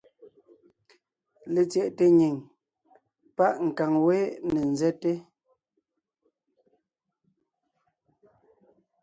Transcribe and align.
Letsyɛʼte 1.53 2.05
nyìŋ 2.19 2.35
páʼ 3.37 3.55
nkàŋ 3.67 3.93
wé 4.05 4.17
ne 4.51 4.61
ńzɛ́te. 4.71 5.11